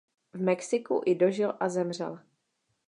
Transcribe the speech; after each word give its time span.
V 0.33 0.41
Mexiku 0.41 1.01
i 1.05 1.15
dožil 1.15 1.53
a 1.59 1.69
zemřel. 1.69 2.19